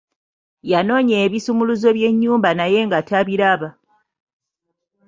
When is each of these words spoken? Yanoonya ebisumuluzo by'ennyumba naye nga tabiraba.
Yanoonya 0.71 1.15
ebisumuluzo 1.25 1.89
by'ennyumba 1.97 2.49
naye 2.59 2.79
nga 2.87 2.99
tabiraba. 3.09 3.69